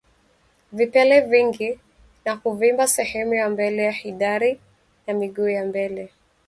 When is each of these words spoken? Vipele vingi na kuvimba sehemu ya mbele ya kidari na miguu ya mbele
Vipele 0.71 1.21
vingi 1.21 1.79
na 2.25 2.37
kuvimba 2.37 2.87
sehemu 2.87 3.33
ya 3.33 3.49
mbele 3.49 3.83
ya 3.83 3.93
kidari 3.93 4.59
na 5.07 5.13
miguu 5.13 5.47
ya 5.49 5.65
mbele 5.65 6.11